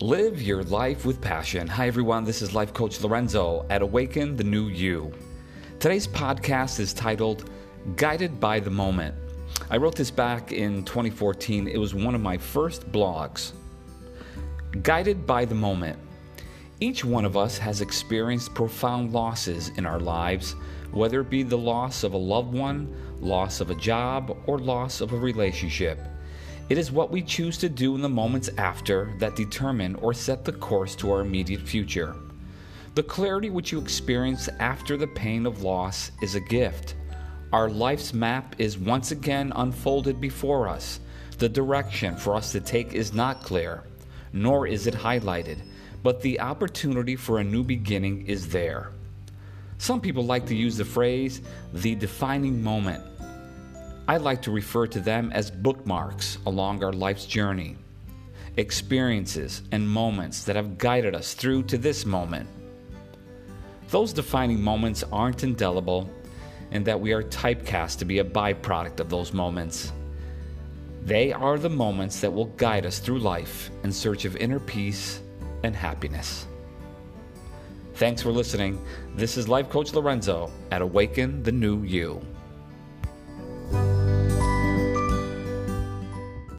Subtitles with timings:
[0.00, 1.66] Live your life with passion.
[1.66, 2.22] Hi, everyone.
[2.22, 5.12] This is Life Coach Lorenzo at Awaken the New You.
[5.80, 7.50] Today's podcast is titled
[7.96, 9.16] Guided by the Moment.
[9.70, 11.66] I wrote this back in 2014.
[11.66, 13.50] It was one of my first blogs.
[14.84, 15.98] Guided by the Moment.
[16.78, 20.54] Each one of us has experienced profound losses in our lives,
[20.92, 25.00] whether it be the loss of a loved one, loss of a job, or loss
[25.00, 25.98] of a relationship.
[26.68, 30.44] It is what we choose to do in the moments after that determine or set
[30.44, 32.14] the course to our immediate future.
[32.94, 36.94] The clarity which you experience after the pain of loss is a gift.
[37.54, 41.00] Our life's map is once again unfolded before us.
[41.38, 43.84] The direction for us to take is not clear,
[44.34, 45.60] nor is it highlighted,
[46.02, 48.92] but the opportunity for a new beginning is there.
[49.78, 51.40] Some people like to use the phrase
[51.72, 53.02] the defining moment.
[54.08, 57.76] I like to refer to them as bookmarks along our life's journey,
[58.56, 62.48] experiences and moments that have guided us through to this moment.
[63.90, 66.08] Those defining moments aren't indelible,
[66.70, 69.92] and that we are typecast to be a byproduct of those moments.
[71.02, 75.20] They are the moments that will guide us through life in search of inner peace
[75.64, 76.46] and happiness.
[77.96, 78.82] Thanks for listening.
[79.16, 82.22] This is Life Coach Lorenzo at Awaken the New You.